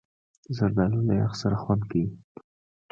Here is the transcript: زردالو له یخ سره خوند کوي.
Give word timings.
زردالو 0.57 0.99
له 1.07 1.13
یخ 1.21 1.33
سره 1.41 1.55
خوند 1.63 1.81
کوي. 1.91 2.07